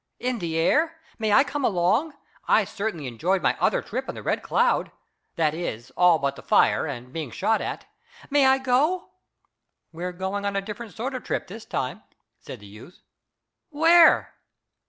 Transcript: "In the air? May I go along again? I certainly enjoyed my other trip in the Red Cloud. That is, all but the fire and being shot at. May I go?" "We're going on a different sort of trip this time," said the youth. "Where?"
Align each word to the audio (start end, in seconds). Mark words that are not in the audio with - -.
"In 0.17 0.39
the 0.39 0.57
air? 0.57 0.99
May 1.19 1.31
I 1.31 1.43
go 1.43 1.59
along 1.63 2.07
again? 2.13 2.19
I 2.47 2.63
certainly 2.63 3.05
enjoyed 3.05 3.43
my 3.43 3.55
other 3.59 3.83
trip 3.83 4.09
in 4.09 4.15
the 4.15 4.23
Red 4.23 4.41
Cloud. 4.41 4.91
That 5.35 5.53
is, 5.53 5.91
all 5.95 6.17
but 6.17 6.35
the 6.35 6.41
fire 6.41 6.87
and 6.87 7.13
being 7.13 7.29
shot 7.29 7.61
at. 7.61 7.85
May 8.31 8.47
I 8.47 8.57
go?" 8.57 9.11
"We're 9.91 10.11
going 10.11 10.43
on 10.43 10.55
a 10.55 10.61
different 10.61 10.95
sort 10.95 11.13
of 11.13 11.23
trip 11.23 11.45
this 11.45 11.65
time," 11.65 12.01
said 12.39 12.61
the 12.61 12.65
youth. 12.65 13.03
"Where?" 13.69 14.33